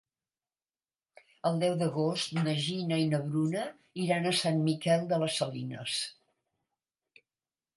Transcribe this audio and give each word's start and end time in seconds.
El 1.49 1.59
deu 1.63 1.75
d'agost 1.81 2.33
na 2.47 2.55
Gina 2.67 2.99
i 3.01 3.05
na 3.11 3.19
Bruna 3.27 3.67
iran 4.05 4.27
a 4.31 4.33
Sant 4.41 4.59
Miquel 4.71 5.07
de 5.13 5.21
les 5.25 5.37
Salines. 5.43 5.99